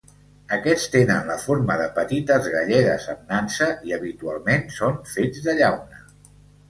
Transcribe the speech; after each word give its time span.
Aquests 0.55 0.85
tenen 0.93 1.27
la 1.31 1.35
forma 1.41 1.75
de 1.81 1.85
petites 1.99 2.49
galledes 2.55 3.05
amb 3.15 3.29
nansa 3.35 3.69
i 3.91 3.95
habitualment 3.99 4.67
són 4.79 4.99
fets 5.15 5.47
de 5.49 5.57
llauna. 5.61 6.01